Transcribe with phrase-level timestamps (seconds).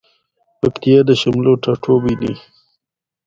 [0.59, 2.31] پکتيا د شملو ټاټوبی ده